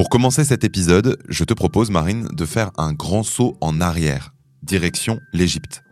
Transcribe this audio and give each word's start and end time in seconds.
Pour 0.00 0.08
commencer 0.08 0.46
cet 0.46 0.64
épisode, 0.64 1.18
je 1.28 1.44
te 1.44 1.52
propose, 1.52 1.90
Marine, 1.90 2.26
de 2.32 2.46
faire 2.46 2.70
un 2.78 2.94
grand 2.94 3.22
saut 3.22 3.58
en 3.60 3.82
arrière, 3.82 4.32
direction 4.62 5.20
l'Égypte. 5.34 5.82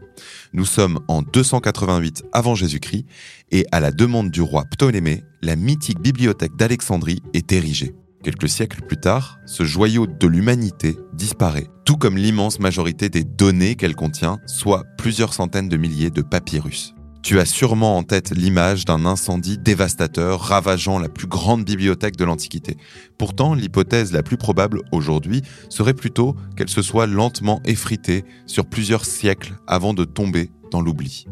Nous 0.55 0.65
sommes 0.65 1.01
en 1.09 1.21
288 1.21 2.25
avant 2.33 2.55
Jésus-Christ 2.55 3.05
et 3.51 3.67
à 3.71 3.81
la 3.81 3.93
demande 3.93 4.31
du 4.31 4.41
roi 4.41 4.65
Ptolémée, 4.65 5.25
la 5.43 5.57
mythique 5.57 6.01
bibliothèque 6.01 6.57
d'Alexandrie 6.57 7.21
est 7.35 7.53
érigée. 7.53 7.95
Quelques 8.25 8.49
siècles 8.49 8.81
plus 8.81 8.97
tard, 8.97 9.41
ce 9.45 9.65
joyau 9.65 10.07
de 10.07 10.27
l'humanité 10.27 10.97
disparaît, 11.13 11.69
tout 11.85 11.99
comme 11.99 12.17
l'immense 12.17 12.61
majorité 12.61 13.11
des 13.11 13.25
données 13.25 13.75
qu'elle 13.75 13.95
contient, 13.95 14.39
soit 14.47 14.85
plusieurs 14.97 15.35
centaines 15.35 15.69
de 15.69 15.77
milliers 15.77 16.09
de 16.09 16.23
papyrus. 16.23 16.95
Tu 17.29 17.39
as 17.39 17.45
sûrement 17.45 17.99
en 17.99 18.05
tête 18.05 18.31
l'image 18.35 18.87
d'un 18.87 19.05
incendie 19.05 19.59
dévastateur 19.59 20.41
ravageant 20.41 20.99
la 20.99 21.11
plus 21.11 21.27
grande 21.27 21.63
bibliothèque 21.63 22.17
de 22.17 22.25
l'Antiquité. 22.25 22.79
Pourtant, 23.19 23.53
l'hypothèse 23.53 24.15
la 24.15 24.23
plus 24.23 24.39
probable 24.39 24.81
aujourd'hui 24.93 25.43
serait 25.69 25.93
plutôt 25.93 26.37
qu'elle 26.57 26.71
se 26.71 26.81
soit 26.81 27.07
lentement 27.07 27.61
effritée 27.67 28.25
sur 28.47 28.65
plusieurs 28.65 29.05
siècles 29.05 29.59
avant 29.67 29.93
de 29.93 30.05
tomber 30.05 30.49
dans 30.71 30.81
l'oubli. 30.81 31.27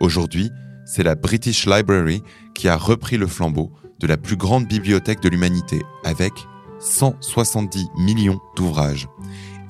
Aujourd'hui, 0.00 0.50
c'est 0.84 1.02
la 1.02 1.14
British 1.14 1.64
Library 1.64 2.22
qui 2.54 2.68
a 2.68 2.76
repris 2.76 3.16
le 3.16 3.26
flambeau 3.26 3.72
de 3.98 4.06
la 4.06 4.18
plus 4.18 4.36
grande 4.36 4.66
bibliothèque 4.66 5.22
de 5.22 5.30
l'humanité 5.30 5.80
avec 6.04 6.34
170 6.78 7.86
millions 7.96 8.40
d'ouvrages. 8.54 9.08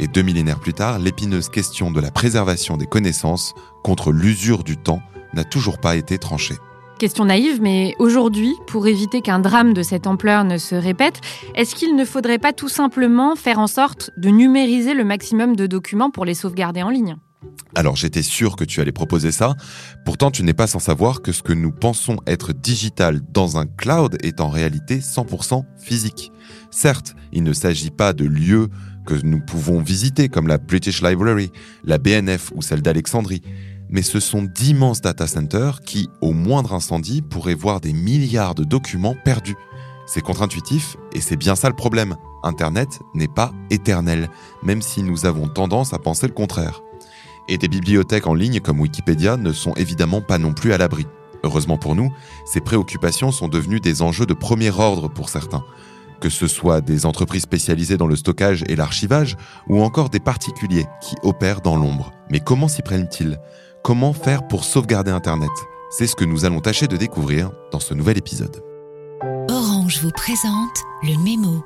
Et 0.01 0.09
deux 0.09 0.23
millénaires 0.23 0.59
plus 0.59 0.75
tard, 0.75 0.99
l'épineuse 0.99 1.51
question 1.51 1.93
de 1.93 2.01
la 2.01 2.11
préservation 2.11 2.77
des 2.77 2.87
connaissances 2.87 3.55
contre 3.85 4.11
l'usure 4.11 4.65
du 4.65 4.77
temps 4.77 5.01
n'a 5.37 5.45
toujours 5.45 5.79
pas 5.79 5.97
été 5.97 6.19
tranchée. 6.19 6.57
Question 6.99 7.27
naïve, 7.27 7.61
mais 7.61 7.95
aujourd'hui, 7.99 8.55
pour 8.67 8.87
éviter 8.87 9.21
qu'un 9.21 9.39
drame 9.39 9.75
de 9.75 9.83
cette 9.83 10.07
ampleur 10.07 10.45
ne 10.45 10.57
se 10.57 10.75
répète, 10.75 11.21
est-ce 11.55 11.75
qu'il 11.75 11.95
ne 11.95 12.07
faudrait 12.07 12.39
pas 12.39 12.55
tout 12.55 12.71
simplement 12.71 13.37
faire 13.37 13.59
en 13.59 13.67
sorte 13.67 14.11
de 14.17 14.31
numériser 14.31 14.95
le 14.95 15.05
maximum 15.05 15.57
de 15.57 15.67
documents 15.67 16.11
pour 16.11 16.25
les 16.25 16.35
sauvegarder 16.35 16.83
en 16.83 16.89
ligne? 16.89 17.17
Alors 17.75 17.97
j'étais 17.97 18.23
sûr 18.23 18.57
que 18.57 18.65
tu 18.65 18.81
allais 18.81 18.93
proposer 18.93 19.31
ça, 19.31 19.55
pourtant 20.07 20.31
tu 20.31 20.43
n'es 20.43 20.55
pas 20.55 20.67
sans 20.67 20.79
savoir 20.79 21.21
que 21.21 21.33
ce 21.33 21.43
que 21.43 21.53
nous 21.53 21.71
pensons 21.71 22.17
être 22.27 22.55
digital 22.55 23.21
dans 23.31 23.59
un 23.59 23.67
cloud 23.67 24.17
est 24.23 24.41
en 24.41 24.49
réalité 24.49 25.01
100% 25.01 25.65
physique. 25.79 26.33
Certes, 26.71 27.15
il 27.33 27.43
ne 27.43 27.53
s'agit 27.53 27.91
pas 27.91 28.15
de 28.15 28.25
lieux 28.25 28.69
que 29.07 29.15
nous 29.23 29.41
pouvons 29.41 29.81
visiter 29.81 30.31
comme 30.31 30.49
la 30.49 30.57
British 30.57 31.03
Library, 31.03 31.53
la 31.85 31.99
BNF 31.99 32.53
ou 32.55 32.63
celle 32.63 32.81
d'Alexandrie, 32.81 33.43
mais 33.89 34.03
ce 34.03 34.21
sont 34.21 34.43
d'immenses 34.43 35.01
data 35.01 35.27
centers 35.27 35.81
qui, 35.81 36.09
au 36.21 36.33
moindre 36.33 36.75
incendie, 36.75 37.23
pourraient 37.23 37.55
voir 37.55 37.81
des 37.81 37.93
milliards 37.93 38.55
de 38.55 38.65
documents 38.65 39.17
perdus. 39.25 39.57
C'est 40.07 40.21
contre-intuitif 40.21 40.97
et 41.13 41.21
c'est 41.21 41.37
bien 41.37 41.57
ça 41.57 41.69
le 41.69 41.75
problème. 41.75 42.17
Internet 42.43 43.01
n'est 43.15 43.29
pas 43.29 43.53
éternel, 43.71 44.31
même 44.63 44.83
si 44.83 45.03
nous 45.03 45.27
avons 45.27 45.49
tendance 45.49 45.93
à 45.93 45.99
penser 45.99 46.27
le 46.27 46.33
contraire. 46.33 46.81
Et 47.49 47.59
des 47.59 47.69
bibliothèques 47.69 48.27
en 48.27 48.35
ligne 48.35 48.61
comme 48.61 48.81
Wikipédia 48.81 49.37
ne 49.37 49.53
sont 49.53 49.75
évidemment 49.75 50.21
pas 50.21 50.39
non 50.39 50.53
plus 50.53 50.73
à 50.73 50.79
l'abri. 50.79 51.07
Heureusement 51.45 51.79
pour 51.79 51.95
nous, 51.95 52.13
ces 52.45 52.61
préoccupations 52.61 53.31
sont 53.31 53.49
devenues 53.49 53.81
des 53.81 54.03
enjeux 54.03 54.27
de 54.27 54.35
premier 54.35 54.71
ordre 54.71 55.09
pour 55.09 55.29
certains. 55.29 55.65
Que 56.21 56.29
ce 56.29 56.49
soit 56.49 56.81
des 56.81 57.05
entreprises 57.05 57.43
spécialisées 57.43 57.99
dans 57.99 58.07
le 58.07 58.17
stockage 58.17 58.65
et 58.69 58.77
l'archivage, 58.77 59.37
ou 59.69 59.83
encore 59.83 60.09
des 60.09 60.19
particuliers 60.19 60.87
qui 61.03 61.15
opèrent 61.23 61.61
dans 61.61 61.77
l'ombre. 61.77 62.13
Mais 62.31 62.41
comment 62.41 62.69
s'y 62.69 62.83
prennent-ils? 62.83 63.39
Comment 63.87 64.13
faire 64.13 64.49
pour 64.49 64.65
sauvegarder 64.65 65.13
Internet 65.13 65.53
C'est 65.91 66.09
ce 66.09 66.17
que 66.17 66.25
nous 66.25 66.45
allons 66.45 66.59
tâcher 66.59 66.89
de 66.89 66.97
découvrir 66.97 67.53
dans 67.71 67.79
ce 67.79 67.95
nouvel 67.95 68.19
épisode. 68.19 68.61
Orange 69.49 70.01
vous 70.03 70.11
présente 70.11 70.83
le 71.05 71.17
mémo. 71.23 71.65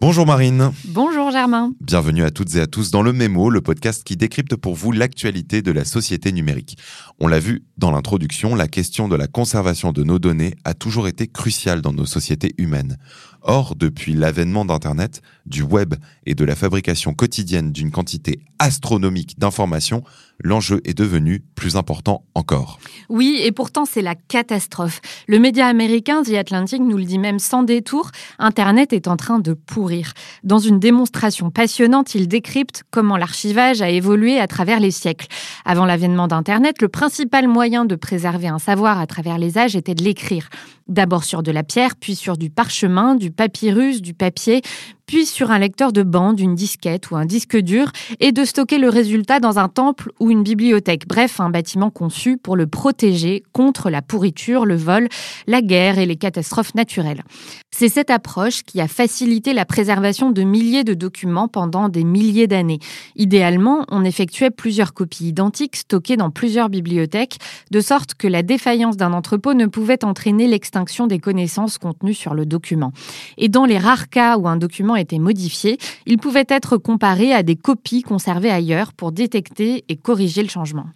Bonjour 0.00 0.24
Marine. 0.24 0.70
Bonjour 0.84 1.32
Germain. 1.32 1.72
Bienvenue 1.80 2.22
à 2.22 2.30
toutes 2.30 2.54
et 2.54 2.60
à 2.60 2.68
tous 2.68 2.92
dans 2.92 3.02
le 3.02 3.12
Mémo, 3.12 3.50
le 3.50 3.60
podcast 3.60 4.04
qui 4.04 4.16
décrypte 4.16 4.54
pour 4.54 4.76
vous 4.76 4.92
l'actualité 4.92 5.62
de 5.62 5.72
la 5.72 5.84
société 5.84 6.30
numérique. 6.30 6.78
On 7.18 7.26
l'a 7.26 7.40
vu 7.40 7.64
dans 7.76 7.90
l'introduction, 7.90 8.54
la 8.54 8.68
question 8.68 9.08
de 9.08 9.16
la 9.16 9.26
conservation 9.26 9.92
de 9.92 10.04
nos 10.04 10.20
données 10.20 10.54
a 10.64 10.74
toujours 10.74 11.08
été 11.08 11.26
cruciale 11.26 11.80
dans 11.80 11.92
nos 11.92 12.06
sociétés 12.06 12.54
humaines. 12.58 12.98
Or, 13.46 13.74
depuis 13.76 14.14
l'avènement 14.14 14.64
d'Internet, 14.64 15.20
du 15.44 15.62
web 15.62 15.94
et 16.24 16.34
de 16.34 16.46
la 16.46 16.56
fabrication 16.56 17.12
quotidienne 17.12 17.72
d'une 17.72 17.90
quantité 17.90 18.40
astronomique 18.58 19.38
d'informations, 19.38 20.02
l'enjeu 20.42 20.80
est 20.84 20.96
devenu 20.96 21.42
plus 21.54 21.76
important 21.76 22.24
encore. 22.34 22.78
Oui, 23.10 23.40
et 23.42 23.52
pourtant 23.52 23.84
c'est 23.84 24.00
la 24.00 24.14
catastrophe. 24.14 25.02
Le 25.28 25.38
média 25.38 25.66
américain 25.66 26.22
The 26.22 26.32
Atlantic 26.32 26.80
nous 26.80 26.96
le 26.96 27.04
dit 27.04 27.18
même 27.18 27.38
sans 27.38 27.62
détour, 27.62 28.10
Internet 28.38 28.94
est 28.94 29.08
en 29.08 29.16
train 29.16 29.38
de 29.38 29.52
pourrir. 29.52 30.14
Dans 30.42 30.58
une 30.58 30.78
démonstration 30.78 31.50
passionnante, 31.50 32.14
il 32.14 32.28
décrypte 32.28 32.84
comment 32.90 33.18
l'archivage 33.18 33.82
a 33.82 33.90
évolué 33.90 34.40
à 34.40 34.46
travers 34.46 34.80
les 34.80 34.90
siècles. 34.90 35.26
Avant 35.66 35.84
l'avènement 35.84 36.28
d'Internet, 36.28 36.80
le 36.80 36.88
principal 36.88 37.46
moyen 37.46 37.84
de 37.84 37.94
préserver 37.94 38.48
un 38.48 38.58
savoir 38.58 38.98
à 38.98 39.06
travers 39.06 39.36
les 39.36 39.58
âges 39.58 39.76
était 39.76 39.94
de 39.94 40.02
l'écrire. 40.02 40.48
D'abord 40.86 41.24
sur 41.24 41.42
de 41.42 41.50
la 41.50 41.62
pierre, 41.62 41.96
puis 41.96 42.14
sur 42.14 42.36
du 42.36 42.50
parchemin, 42.50 43.14
du 43.14 43.30
papyrus, 43.30 44.02
du 44.02 44.12
papier, 44.12 44.60
puis 45.06 45.24
sur 45.24 45.50
un 45.50 45.58
lecteur 45.58 45.92
de 45.92 46.02
bande, 46.02 46.40
une 46.40 46.54
disquette 46.54 47.10
ou 47.10 47.16
un 47.16 47.24
disque 47.24 47.56
dur, 47.56 47.90
et 48.20 48.32
de 48.32 48.44
stocker 48.44 48.78
le 48.78 48.90
résultat 48.90 49.40
dans 49.40 49.58
un 49.58 49.68
temple 49.68 50.10
ou 50.20 50.30
une 50.30 50.42
bibliothèque, 50.42 51.06
bref, 51.06 51.40
un 51.40 51.50
bâtiment 51.50 51.90
conçu 51.90 52.36
pour 52.36 52.56
le 52.56 52.66
protéger 52.66 53.42
contre 53.52 53.88
la 53.88 54.02
pourriture, 54.02 54.66
le 54.66 54.76
vol, 54.76 55.08
la 55.46 55.62
guerre 55.62 55.98
et 55.98 56.06
les 56.06 56.16
catastrophes 56.16 56.74
naturelles. 56.74 57.22
C'est 57.70 57.88
cette 57.88 58.10
approche 58.10 58.62
qui 58.62 58.80
a 58.80 58.88
facilité 58.88 59.52
la 59.52 59.64
préservation 59.64 60.30
de 60.30 60.42
milliers 60.42 60.84
de 60.84 60.94
documents 60.94 61.48
pendant 61.48 61.88
des 61.88 62.04
milliers 62.04 62.46
d'années. 62.46 62.78
Idéalement, 63.16 63.84
on 63.88 64.04
effectuait 64.04 64.50
plusieurs 64.50 64.94
copies 64.94 65.28
identiques 65.28 65.76
stockées 65.76 66.16
dans 66.16 66.30
plusieurs 66.30 66.68
bibliothèques, 66.68 67.38
de 67.70 67.80
sorte 67.80 68.14
que 68.14 68.28
la 68.28 68.42
défaillance 68.42 68.96
d'un 68.96 69.12
entrepôt 69.12 69.54
ne 69.54 69.66
pouvait 69.66 70.04
entraîner 70.04 70.46
l'extinction 70.46 70.73
des 71.08 71.18
connaissances 71.18 71.78
contenues 71.78 72.14
sur 72.14 72.34
le 72.34 72.46
document. 72.46 72.92
Et 73.38 73.48
dans 73.48 73.64
les 73.64 73.78
rares 73.78 74.08
cas 74.08 74.36
où 74.36 74.48
un 74.48 74.56
document 74.56 74.96
été 74.96 75.18
modifié, 75.18 75.78
il 76.06 76.18
pouvait 76.18 76.46
être 76.48 76.76
comparé 76.76 77.32
à 77.32 77.42
des 77.42 77.56
copies 77.56 78.02
conservées 78.02 78.50
ailleurs 78.50 78.92
pour 78.92 79.12
détecter 79.12 79.84
et 79.88 79.96
corriger 79.96 80.42
le 80.42 80.48
changement. 80.48 80.86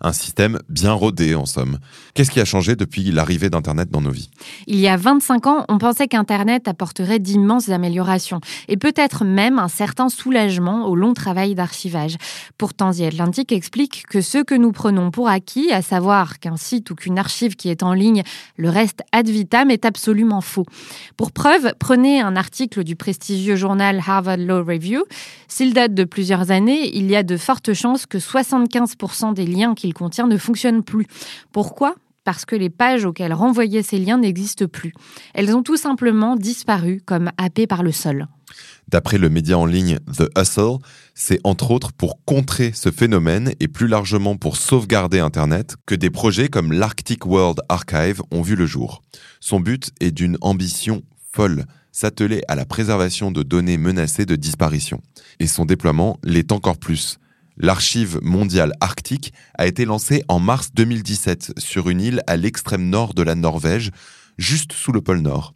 Un 0.00 0.12
système 0.12 0.58
bien 0.68 0.92
rodé 0.92 1.34
en 1.34 1.46
somme. 1.46 1.78
Qu'est-ce 2.14 2.30
qui 2.30 2.40
a 2.40 2.44
changé 2.44 2.76
depuis 2.76 3.10
l'arrivée 3.10 3.50
d'Internet 3.50 3.90
dans 3.90 4.00
nos 4.00 4.10
vies? 4.10 4.30
Il 4.66 4.78
y 4.78 4.88
a 4.88 4.96
25 4.96 5.46
ans, 5.46 5.64
on 5.68 5.78
pensait 5.78 6.08
qu'Internet 6.08 6.68
apporterait 6.68 7.18
d'immenses 7.18 7.68
améliorations 7.68 8.40
et 8.68 8.76
peut-être 8.76 9.24
même 9.24 9.58
un 9.58 9.68
certain 9.68 10.08
soulagement 10.08 10.86
au 10.86 10.96
long 10.96 11.14
travail 11.14 11.54
d'archivage. 11.54 12.16
Pourtant, 12.56 12.92
The 12.92 13.02
Atlantic 13.02 13.52
explique 13.52 14.04
que 14.08 14.20
ce 14.20 14.38
que 14.38 14.54
nous 14.54 14.72
prenons 14.72 15.10
pour 15.10 15.28
acquis, 15.28 15.72
à 15.72 15.82
savoir 15.82 16.38
qu'un 16.38 16.56
site 16.56 16.90
ou 16.90 16.94
qu'une 16.94 17.18
archive 17.18 17.56
qui 17.56 17.68
est 17.68 17.82
en 17.82 17.92
ligne, 17.92 18.22
le 18.56 18.70
reste 18.70 19.02
ad 19.12 19.27
vitam, 19.30 19.70
est 19.70 19.84
absolument 19.84 20.40
faux. 20.40 20.64
Pour 21.16 21.32
preuve, 21.32 21.72
prenez 21.78 22.20
un 22.20 22.36
article 22.36 22.84
du 22.84 22.96
prestigieux 22.96 23.56
journal 23.56 24.00
Harvard 24.06 24.38
Law 24.38 24.64
Review, 24.64 25.04
s'il 25.48 25.74
date 25.74 25.94
de 25.94 26.04
plusieurs 26.04 26.50
années, 26.50 26.96
il 26.96 27.10
y 27.10 27.16
a 27.16 27.22
de 27.22 27.36
fortes 27.36 27.72
chances 27.72 28.06
que 28.06 28.18
75% 28.18 29.34
des 29.34 29.46
liens 29.46 29.74
qu'il 29.74 29.94
contient 29.94 30.26
ne 30.26 30.36
fonctionnent 30.36 30.82
plus. 30.82 31.06
Pourquoi? 31.52 31.94
Parce 32.28 32.44
que 32.44 32.54
les 32.54 32.68
pages 32.68 33.06
auxquelles 33.06 33.32
renvoyaient 33.32 33.82
ces 33.82 33.98
liens 33.98 34.18
n'existent 34.18 34.66
plus. 34.66 34.92
Elles 35.32 35.56
ont 35.56 35.62
tout 35.62 35.78
simplement 35.78 36.36
disparu 36.36 37.00
comme 37.06 37.30
happées 37.38 37.66
par 37.66 37.82
le 37.82 37.90
sol. 37.90 38.26
D'après 38.86 39.16
le 39.16 39.30
média 39.30 39.56
en 39.56 39.64
ligne 39.64 39.98
The 40.14 40.28
Hustle, 40.36 40.76
c'est 41.14 41.40
entre 41.42 41.70
autres 41.70 41.94
pour 41.94 42.22
contrer 42.26 42.72
ce 42.74 42.90
phénomène 42.90 43.52
et 43.60 43.68
plus 43.68 43.86
largement 43.86 44.36
pour 44.36 44.58
sauvegarder 44.58 45.20
Internet 45.20 45.76
que 45.86 45.94
des 45.94 46.10
projets 46.10 46.50
comme 46.50 46.70
l'Arctic 46.70 47.24
World 47.24 47.60
Archive 47.70 48.20
ont 48.30 48.42
vu 48.42 48.56
le 48.56 48.66
jour. 48.66 49.00
Son 49.40 49.58
but 49.58 49.90
est 50.00 50.10
d'une 50.10 50.36
ambition 50.42 51.00
folle, 51.32 51.64
s'atteler 51.92 52.42
à 52.46 52.56
la 52.56 52.66
préservation 52.66 53.30
de 53.30 53.42
données 53.42 53.78
menacées 53.78 54.26
de 54.26 54.36
disparition. 54.36 55.00
Et 55.40 55.46
son 55.46 55.64
déploiement 55.64 56.18
l'est 56.24 56.52
encore 56.52 56.76
plus. 56.76 57.18
L'archive 57.60 58.20
mondiale 58.22 58.72
arctique 58.80 59.32
a 59.58 59.66
été 59.66 59.84
lancée 59.84 60.22
en 60.28 60.38
mars 60.38 60.70
2017 60.74 61.54
sur 61.58 61.90
une 61.90 62.00
île 62.00 62.22
à 62.28 62.36
l'extrême 62.36 62.88
nord 62.88 63.14
de 63.14 63.22
la 63.22 63.34
Norvège, 63.34 63.90
juste 64.38 64.72
sous 64.72 64.92
le 64.92 65.00
pôle 65.00 65.18
Nord. 65.18 65.54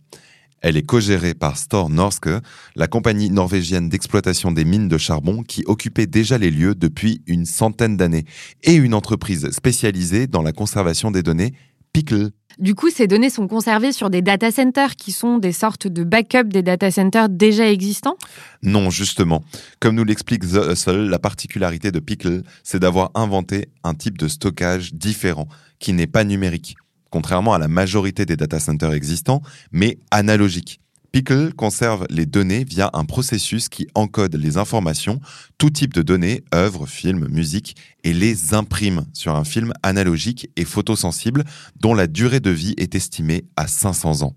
Elle 0.62 0.76
est 0.76 0.82
co-gérée 0.82 1.34
par 1.34 1.56
Stor 1.56 1.90
Norske, 1.90 2.28
la 2.74 2.88
compagnie 2.88 3.30
norvégienne 3.30 3.88
d'exploitation 3.88 4.50
des 4.50 4.64
mines 4.64 4.88
de 4.88 4.98
charbon 4.98 5.44
qui 5.44 5.62
occupait 5.66 6.08
déjà 6.08 6.38
les 6.38 6.50
lieux 6.50 6.74
depuis 6.74 7.22
une 7.28 7.46
centaine 7.46 7.96
d'années, 7.96 8.24
et 8.64 8.74
une 8.74 8.94
entreprise 8.94 9.50
spécialisée 9.52 10.26
dans 10.26 10.42
la 10.42 10.52
conservation 10.52 11.12
des 11.12 11.22
données, 11.22 11.52
Pickle. 11.92 12.30
Du 12.58 12.74
coup, 12.74 12.90
ces 12.90 13.06
données 13.06 13.30
sont 13.30 13.48
conservées 13.48 13.92
sur 13.92 14.10
des 14.10 14.22
data 14.22 14.50
centers 14.50 14.96
qui 14.96 15.12
sont 15.12 15.38
des 15.38 15.52
sortes 15.52 15.86
de 15.86 16.04
backup 16.04 16.44
des 16.44 16.62
data 16.62 16.90
centers 16.90 17.28
déjà 17.28 17.70
existants? 17.70 18.16
Non, 18.62 18.90
justement. 18.90 19.42
Comme 19.80 19.94
nous 19.94 20.04
l'explique 20.04 20.42
The 20.42 20.72
Hustle, 20.72 21.08
la 21.08 21.18
particularité 21.18 21.90
de 21.90 21.98
Pickle, 21.98 22.42
c'est 22.62 22.78
d'avoir 22.78 23.10
inventé 23.14 23.68
un 23.84 23.94
type 23.94 24.18
de 24.18 24.28
stockage 24.28 24.94
différent, 24.94 25.48
qui 25.78 25.92
n'est 25.92 26.06
pas 26.06 26.24
numérique, 26.24 26.76
contrairement 27.10 27.54
à 27.54 27.58
la 27.58 27.68
majorité 27.68 28.26
des 28.26 28.36
data 28.36 28.60
centers 28.60 28.92
existants, 28.92 29.42
mais 29.72 29.98
analogique. 30.10 30.81
Pickle 31.12 31.52
conserve 31.52 32.06
les 32.08 32.24
données 32.24 32.64
via 32.64 32.88
un 32.94 33.04
processus 33.04 33.68
qui 33.68 33.86
encode 33.94 34.34
les 34.34 34.56
informations, 34.56 35.20
tout 35.58 35.68
type 35.68 35.92
de 35.92 36.00
données, 36.00 36.42
œuvres, 36.54 36.86
films, 36.86 37.28
musique, 37.28 37.76
et 38.02 38.14
les 38.14 38.54
imprime 38.54 39.04
sur 39.12 39.36
un 39.36 39.44
film 39.44 39.74
analogique 39.82 40.48
et 40.56 40.64
photosensible 40.64 41.44
dont 41.78 41.92
la 41.92 42.06
durée 42.06 42.40
de 42.40 42.50
vie 42.50 42.74
est 42.78 42.94
estimée 42.94 43.44
à 43.56 43.68
500 43.68 44.22
ans. 44.22 44.34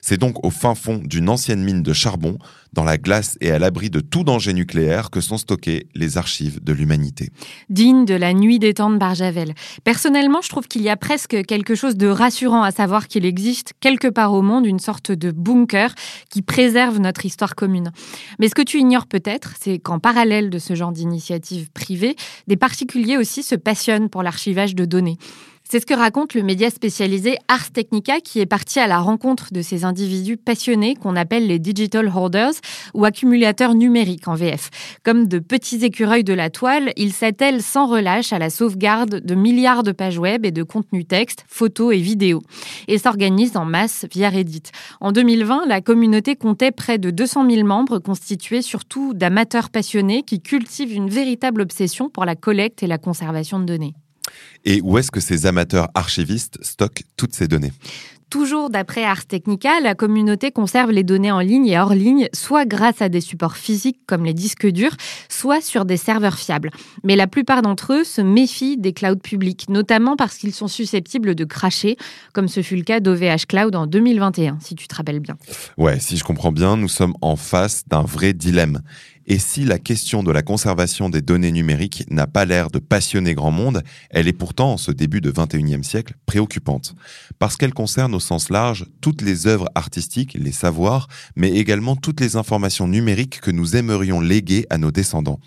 C'est 0.00 0.18
donc 0.18 0.44
au 0.44 0.50
fin 0.50 0.74
fond 0.74 1.00
d'une 1.02 1.28
ancienne 1.28 1.62
mine 1.62 1.82
de 1.82 1.92
charbon, 1.92 2.38
dans 2.72 2.84
la 2.84 2.96
glace 2.96 3.36
et 3.40 3.50
à 3.50 3.58
l'abri 3.58 3.90
de 3.90 4.00
tout 4.00 4.24
danger 4.24 4.52
nucléaire, 4.52 5.10
que 5.10 5.20
sont 5.20 5.36
stockées 5.36 5.86
les 5.94 6.16
archives 6.16 6.62
de 6.62 6.72
l'humanité. 6.72 7.30
Digne 7.68 8.04
de 8.04 8.14
la 8.14 8.32
nuit 8.32 8.58
des 8.58 8.74
temps 8.74 8.90
de 8.90 8.96
Barjavel. 8.96 9.54
Personnellement, 9.84 10.40
je 10.42 10.48
trouve 10.48 10.68
qu'il 10.68 10.82
y 10.82 10.88
a 10.88 10.96
presque 10.96 11.44
quelque 11.44 11.74
chose 11.74 11.96
de 11.96 12.08
rassurant 12.08 12.62
à 12.62 12.70
savoir 12.70 13.08
qu'il 13.08 13.26
existe 13.26 13.72
quelque 13.80 14.08
part 14.08 14.32
au 14.32 14.42
monde 14.42 14.66
une 14.66 14.78
sorte 14.78 15.12
de 15.12 15.30
bunker 15.30 15.94
qui 16.30 16.42
préserve 16.42 16.98
notre 16.98 17.26
histoire 17.26 17.54
commune. 17.54 17.92
Mais 18.38 18.48
ce 18.48 18.54
que 18.54 18.62
tu 18.62 18.78
ignores 18.78 19.06
peut-être, 19.06 19.54
c'est 19.60 19.78
qu'en 19.78 19.98
parallèle 19.98 20.50
de 20.50 20.58
ce 20.58 20.74
genre 20.74 20.92
d'initiative 20.92 21.70
privée, 21.72 22.16
des 22.46 22.56
particuliers 22.56 23.16
aussi 23.16 23.42
se 23.42 23.54
passionnent 23.54 24.08
pour 24.08 24.22
l'archivage 24.22 24.74
de 24.74 24.84
données. 24.84 25.18
C'est 25.72 25.80
ce 25.80 25.86
que 25.86 25.94
raconte 25.94 26.34
le 26.34 26.42
média 26.42 26.68
spécialisé 26.68 27.38
Ars 27.48 27.70
Technica 27.70 28.20
qui 28.20 28.40
est 28.40 28.44
parti 28.44 28.78
à 28.78 28.86
la 28.86 28.98
rencontre 28.98 29.54
de 29.54 29.62
ces 29.62 29.86
individus 29.86 30.36
passionnés 30.36 30.96
qu'on 30.96 31.16
appelle 31.16 31.46
les 31.46 31.58
digital 31.58 32.12
hoarders 32.14 32.52
ou 32.92 33.06
accumulateurs 33.06 33.74
numériques 33.74 34.28
en 34.28 34.34
VF. 34.34 34.68
Comme 35.02 35.28
de 35.28 35.38
petits 35.38 35.82
écureuils 35.82 36.24
de 36.24 36.34
la 36.34 36.50
toile, 36.50 36.92
ils 36.98 37.14
s'attellent 37.14 37.62
sans 37.62 37.86
relâche 37.86 38.34
à 38.34 38.38
la 38.38 38.50
sauvegarde 38.50 39.24
de 39.24 39.34
milliards 39.34 39.82
de 39.82 39.92
pages 39.92 40.18
web 40.18 40.44
et 40.44 40.50
de 40.50 40.62
contenus 40.62 41.08
textes, 41.08 41.46
photos 41.48 41.94
et 41.94 42.00
vidéos 42.02 42.42
et 42.86 42.98
s'organisent 42.98 43.56
en 43.56 43.64
masse 43.64 44.04
via 44.12 44.28
Reddit. 44.28 44.72
En 45.00 45.10
2020, 45.10 45.64
la 45.68 45.80
communauté 45.80 46.36
comptait 46.36 46.70
près 46.70 46.98
de 46.98 47.10
200 47.10 47.50
000 47.50 47.66
membres 47.66 47.98
constitués 47.98 48.60
surtout 48.60 49.14
d'amateurs 49.14 49.70
passionnés 49.70 50.22
qui 50.22 50.42
cultivent 50.42 50.92
une 50.92 51.08
véritable 51.08 51.62
obsession 51.62 52.10
pour 52.10 52.26
la 52.26 52.36
collecte 52.36 52.82
et 52.82 52.86
la 52.86 52.98
conservation 52.98 53.58
de 53.58 53.64
données. 53.64 53.94
Et 54.64 54.80
où 54.82 54.98
est-ce 54.98 55.10
que 55.10 55.20
ces 55.20 55.46
amateurs 55.46 55.88
archivistes 55.94 56.58
stockent 56.62 57.02
toutes 57.16 57.34
ces 57.34 57.48
données? 57.48 57.72
Toujours 58.32 58.70
d'après 58.70 59.04
Ars 59.04 59.26
Technica, 59.26 59.78
la 59.82 59.94
communauté 59.94 60.52
conserve 60.52 60.90
les 60.90 61.02
données 61.02 61.30
en 61.30 61.40
ligne 61.40 61.66
et 61.66 61.78
hors 61.78 61.92
ligne, 61.92 62.30
soit 62.32 62.64
grâce 62.64 63.02
à 63.02 63.10
des 63.10 63.20
supports 63.20 63.58
physiques 63.58 63.98
comme 64.06 64.24
les 64.24 64.32
disques 64.32 64.66
durs, 64.66 64.96
soit 65.28 65.60
sur 65.60 65.84
des 65.84 65.98
serveurs 65.98 66.38
fiables. 66.38 66.70
Mais 67.04 67.14
la 67.14 67.26
plupart 67.26 67.60
d'entre 67.60 67.92
eux 67.92 68.04
se 68.04 68.22
méfient 68.22 68.78
des 68.78 68.94
clouds 68.94 69.16
publics, 69.16 69.68
notamment 69.68 70.16
parce 70.16 70.38
qu'ils 70.38 70.54
sont 70.54 70.66
susceptibles 70.66 71.34
de 71.34 71.44
cracher, 71.44 71.98
comme 72.32 72.48
ce 72.48 72.62
fut 72.62 72.76
le 72.76 72.84
cas 72.84 73.00
d'OVH 73.00 73.44
Cloud 73.48 73.76
en 73.76 73.86
2021, 73.86 74.56
si 74.62 74.76
tu 74.76 74.88
te 74.88 74.94
rappelles 74.94 75.20
bien. 75.20 75.36
Ouais, 75.76 76.00
si 76.00 76.16
je 76.16 76.24
comprends 76.24 76.52
bien, 76.52 76.78
nous 76.78 76.88
sommes 76.88 77.12
en 77.20 77.36
face 77.36 77.86
d'un 77.86 78.02
vrai 78.02 78.32
dilemme. 78.32 78.80
Et 79.26 79.38
si 79.38 79.64
la 79.64 79.78
question 79.78 80.22
de 80.22 80.32
la 80.32 80.42
conservation 80.42 81.08
des 81.08 81.22
données 81.22 81.52
numériques 81.52 82.04
n'a 82.10 82.26
pas 82.26 82.44
l'air 82.44 82.70
de 82.70 82.78
passionner 82.78 83.34
grand 83.34 83.50
monde, 83.50 83.82
elle 84.10 84.28
est 84.28 84.32
pourtant, 84.32 84.72
en 84.72 84.76
ce 84.76 84.90
début 84.90 85.20
de 85.20 85.30
21e 85.30 85.82
siècle, 85.82 86.14
préoccupante. 86.26 86.94
Parce 87.38 87.56
qu'elle 87.56 87.74
concerne 87.74 88.14
au 88.14 88.20
sens 88.20 88.50
large 88.50 88.86
toutes 89.00 89.22
les 89.22 89.46
œuvres 89.46 89.68
artistiques, 89.74 90.34
les 90.34 90.52
savoirs, 90.52 91.08
mais 91.36 91.50
également 91.52 91.96
toutes 91.96 92.20
les 92.20 92.36
informations 92.36 92.88
numériques 92.88 93.40
que 93.40 93.50
nous 93.50 93.76
aimerions 93.76 94.20
léguer 94.20 94.66
à 94.70 94.78
nos 94.78 94.90
descendants. 94.90 95.40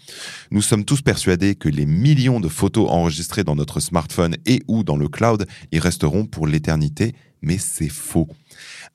Nous 0.52 0.62
sommes 0.62 0.86
tous 0.86 1.02
persuadés 1.02 1.56
que 1.56 1.70
les 1.70 1.86
millions 1.86 2.40
de 2.40 2.48
photos 2.48 2.90
enregistrées 2.90 3.44
dans 3.44 3.56
notre 3.56 3.80
smartphone 3.80 4.36
et 4.46 4.62
ou 4.68 4.84
dans 4.84 4.98
le 4.98 5.10
cloud 5.10 5.46
y 5.72 5.80
resteront 5.80 6.26
pour 6.26 6.48
l'éternité, 6.48 7.14
mais 7.42 7.58
c'est 7.58 7.90
faux. 7.90 8.28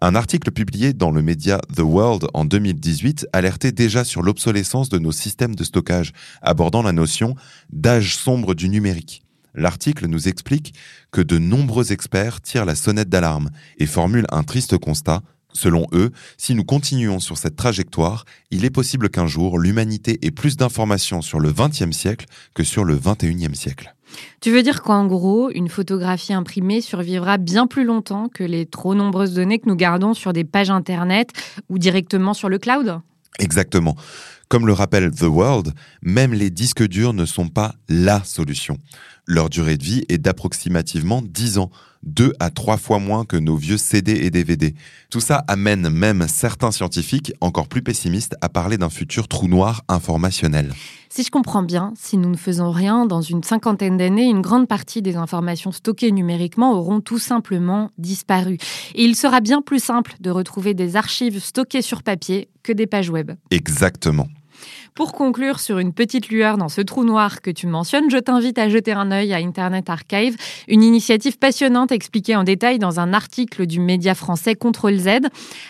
Un 0.00 0.14
article 0.14 0.50
publié 0.50 0.92
dans 0.92 1.10
le 1.10 1.22
média 1.22 1.60
The 1.74 1.80
World 1.80 2.28
en 2.34 2.44
2018 2.44 3.28
alertait 3.32 3.72
déjà 3.72 4.04
sur 4.04 4.22
l'obsolescence 4.22 4.88
de 4.88 4.98
nos 4.98 5.12
systèmes 5.12 5.54
de 5.54 5.64
stockage, 5.64 6.12
abordant 6.42 6.82
la 6.82 6.92
notion 6.92 7.34
d'âge 7.72 8.16
sombre 8.16 8.54
du 8.54 8.68
numérique. 8.68 9.22
L'article 9.54 10.06
nous 10.06 10.28
explique 10.28 10.74
que 11.10 11.20
de 11.20 11.38
nombreux 11.38 11.92
experts 11.92 12.40
tirent 12.40 12.64
la 12.64 12.74
sonnette 12.74 13.08
d'alarme 13.08 13.50
et 13.78 13.86
formulent 13.86 14.26
un 14.30 14.42
triste 14.44 14.78
constat. 14.78 15.22
Selon 15.52 15.86
eux, 15.92 16.10
si 16.36 16.54
nous 16.54 16.64
continuons 16.64 17.20
sur 17.20 17.36
cette 17.38 17.56
trajectoire, 17.56 18.24
il 18.50 18.64
est 18.64 18.70
possible 18.70 19.10
qu'un 19.10 19.26
jour 19.26 19.58
l'humanité 19.58 20.18
ait 20.22 20.30
plus 20.30 20.56
d'informations 20.56 21.22
sur 21.22 21.40
le 21.40 21.52
XXe 21.52 21.90
siècle 21.90 22.26
que 22.54 22.64
sur 22.64 22.84
le 22.84 22.96
XXIe 22.96 23.54
siècle. 23.54 23.94
Tu 24.40 24.50
veux 24.50 24.62
dire 24.62 24.82
qu'en 24.82 25.06
gros, 25.06 25.50
une 25.50 25.68
photographie 25.68 26.32
imprimée 26.32 26.80
survivra 26.80 27.38
bien 27.38 27.66
plus 27.66 27.84
longtemps 27.84 28.28
que 28.28 28.44
les 28.44 28.66
trop 28.66 28.94
nombreuses 28.94 29.34
données 29.34 29.58
que 29.58 29.68
nous 29.68 29.76
gardons 29.76 30.14
sur 30.14 30.32
des 30.32 30.44
pages 30.44 30.70
Internet 30.70 31.30
ou 31.68 31.78
directement 31.78 32.34
sur 32.34 32.48
le 32.48 32.58
cloud? 32.58 33.00
Exactement. 33.38 33.96
Comme 34.48 34.66
le 34.66 34.72
rappelle 34.72 35.10
The 35.12 35.22
World, 35.22 35.72
même 36.02 36.34
les 36.34 36.50
disques 36.50 36.86
durs 36.86 37.12
ne 37.12 37.24
sont 37.24 37.48
pas 37.48 37.74
la 37.88 38.24
solution. 38.24 38.78
Leur 39.26 39.48
durée 39.48 39.76
de 39.76 39.84
vie 39.84 40.04
est 40.08 40.18
d'approximativement 40.18 41.22
10 41.22 41.58
ans, 41.58 41.70
deux 42.02 42.32
à 42.40 42.50
trois 42.50 42.76
fois 42.76 42.98
moins 42.98 43.24
que 43.24 43.36
nos 43.36 43.56
vieux 43.56 43.76
CD 43.76 44.12
et 44.12 44.30
DVD. 44.30 44.74
Tout 45.10 45.20
ça 45.20 45.44
amène 45.48 45.88
même 45.88 46.26
certains 46.28 46.70
scientifiques, 46.70 47.32
encore 47.40 47.68
plus 47.68 47.82
pessimistes, 47.82 48.36
à 48.40 48.48
parler 48.48 48.78
d'un 48.78 48.90
futur 48.90 49.28
trou 49.28 49.48
noir 49.48 49.82
informationnel. 49.88 50.72
Si 51.12 51.24
je 51.24 51.30
comprends 51.30 51.64
bien, 51.64 51.92
si 51.96 52.16
nous 52.16 52.30
ne 52.30 52.36
faisons 52.36 52.70
rien, 52.70 53.04
dans 53.04 53.20
une 53.20 53.42
cinquantaine 53.42 53.96
d'années, 53.96 54.26
une 54.26 54.42
grande 54.42 54.68
partie 54.68 55.02
des 55.02 55.16
informations 55.16 55.72
stockées 55.72 56.12
numériquement 56.12 56.72
auront 56.72 57.00
tout 57.00 57.18
simplement 57.18 57.90
disparu. 57.98 58.58
Et 58.94 59.02
il 59.02 59.16
sera 59.16 59.40
bien 59.40 59.60
plus 59.60 59.82
simple 59.82 60.14
de 60.20 60.30
retrouver 60.30 60.72
des 60.72 60.94
archives 60.94 61.40
stockées 61.40 61.82
sur 61.82 62.04
papier 62.04 62.48
que 62.62 62.72
des 62.72 62.86
pages 62.86 63.10
web. 63.10 63.32
Exactement. 63.50 64.28
Pour 64.94 65.12
conclure 65.12 65.60
sur 65.60 65.78
une 65.78 65.92
petite 65.92 66.28
lueur 66.28 66.58
dans 66.58 66.68
ce 66.68 66.80
trou 66.80 67.04
noir 67.04 67.40
que 67.42 67.50
tu 67.50 67.66
mentionnes, 67.66 68.10
je 68.10 68.18
t'invite 68.18 68.58
à 68.58 68.68
jeter 68.68 68.92
un 68.92 69.10
œil 69.12 69.32
à 69.32 69.36
Internet 69.36 69.88
Archive, 69.88 70.36
une 70.68 70.82
initiative 70.82 71.38
passionnante 71.38 71.92
expliquée 71.92 72.36
en 72.36 72.44
détail 72.44 72.78
dans 72.78 73.00
un 73.00 73.12
article 73.12 73.66
du 73.66 73.80
média 73.80 74.14
français 74.14 74.54
Contrôle 74.54 74.96
Z. 74.96 75.08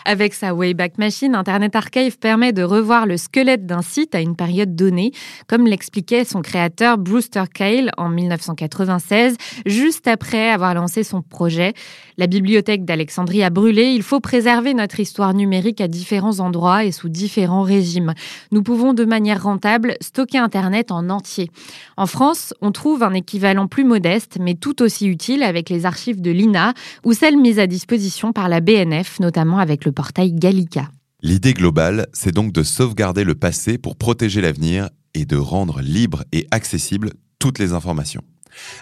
Avec 0.05 0.33
sa 0.33 0.53
Wayback 0.53 0.97
Machine, 0.97 1.35
Internet 1.35 1.75
Archive 1.75 2.17
permet 2.17 2.53
de 2.53 2.63
revoir 2.63 3.05
le 3.05 3.17
squelette 3.17 3.65
d'un 3.65 3.81
site 3.81 4.15
à 4.15 4.21
une 4.21 4.35
période 4.35 4.75
donnée, 4.75 5.11
comme 5.47 5.67
l'expliquait 5.67 6.25
son 6.25 6.41
créateur 6.41 6.97
Brewster 6.97 7.43
Kale 7.53 7.91
en 7.97 8.09
1996, 8.09 9.37
juste 9.65 10.07
après 10.07 10.49
avoir 10.49 10.73
lancé 10.73 11.03
son 11.03 11.21
projet. 11.21 11.73
La 12.17 12.27
bibliothèque 12.27 12.85
d'Alexandrie 12.85 13.43
a 13.43 13.49
brûlé, 13.49 13.93
il 13.93 14.03
faut 14.03 14.19
préserver 14.19 14.73
notre 14.73 14.99
histoire 14.99 15.33
numérique 15.33 15.81
à 15.81 15.87
différents 15.87 16.39
endroits 16.39 16.83
et 16.85 16.91
sous 16.91 17.09
différents 17.09 17.63
régimes. 17.63 18.13
Nous 18.51 18.63
de 18.93 19.05
manière 19.05 19.43
rentable 19.43 19.95
stocker 20.01 20.37
Internet 20.37 20.91
en 20.91 21.09
entier. 21.09 21.49
En 21.97 22.07
France, 22.07 22.53
on 22.61 22.71
trouve 22.71 23.03
un 23.03 23.13
équivalent 23.13 23.67
plus 23.67 23.83
modeste, 23.83 24.37
mais 24.39 24.55
tout 24.55 24.81
aussi 24.81 25.07
utile 25.07 25.43
avec 25.43 25.69
les 25.69 25.85
archives 25.85 26.21
de 26.21 26.31
l'INA 26.31 26.73
ou 27.05 27.13
celles 27.13 27.37
mises 27.37 27.59
à 27.59 27.67
disposition 27.67 28.33
par 28.33 28.49
la 28.49 28.59
BNF, 28.59 29.19
notamment 29.19 29.59
avec 29.59 29.85
le 29.85 29.91
portail 29.91 30.33
Gallica. 30.33 30.89
L'idée 31.21 31.53
globale, 31.53 32.07
c'est 32.13 32.33
donc 32.33 32.51
de 32.51 32.63
sauvegarder 32.63 33.23
le 33.23 33.35
passé 33.35 33.77
pour 33.77 33.95
protéger 33.95 34.41
l'avenir 34.41 34.89
et 35.13 35.25
de 35.25 35.37
rendre 35.37 35.81
libre 35.81 36.23
et 36.31 36.47
accessible 36.51 37.11
toutes 37.37 37.59
les 37.59 37.73
informations. 37.73 38.23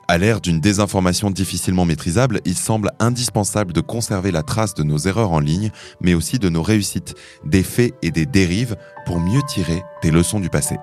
À 0.08 0.18
l'ère 0.18 0.42
d'une 0.42 0.60
désinformation 0.60 1.30
difficilement 1.32 1.86
maîtrisable, 1.86 2.42
il 2.46 2.56
semble 2.56 2.92
indispensable 3.00 3.74
de 3.74 3.82
conserver 3.82 4.32
la 4.32 4.44
trace 4.44 4.74
de 4.74 4.84
nos 4.84 4.98
erreurs 4.98 5.32
en 5.32 5.40
ligne, 5.40 5.72
mais 6.02 6.14
aussi 6.14 6.40
de 6.40 6.50
nos 6.50 6.64
réussites, 6.64 7.16
des 7.46 7.64
faits 7.64 7.96
et 8.02 8.12
des 8.12 8.26
dérives 8.26 8.76
pour 9.06 9.20
mieux 9.20 9.42
tirer 9.48 9.84
des 10.02 10.12
leçons 10.12 10.40
du 10.40 10.50
passé. 10.50 10.78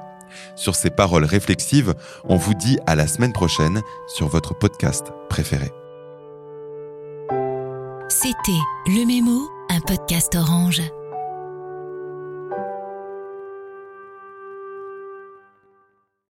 Sur 0.55 0.75
ces 0.75 0.90
paroles 0.90 1.25
réflexives, 1.25 1.95
on 2.25 2.37
vous 2.37 2.55
dit 2.55 2.78
à 2.87 2.95
la 2.95 3.07
semaine 3.07 3.33
prochaine 3.33 3.81
sur 4.07 4.28
votre 4.28 4.55
podcast 4.57 5.12
préféré. 5.28 5.71
C'était 8.09 8.62
Le 8.87 9.07
Mémo, 9.07 9.49
un 9.71 9.81
podcast 9.81 10.35
orange. 10.37 10.83